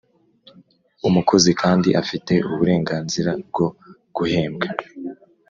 Umukozi 1.07 1.51
kandi 1.61 1.89
afite 2.01 2.33
uburenganzira 2.47 3.31
bwo 3.47 3.65
guhembwa. 4.15 4.67